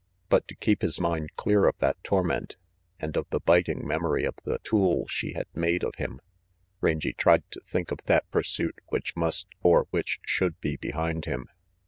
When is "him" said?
5.99-6.21, 11.25-11.49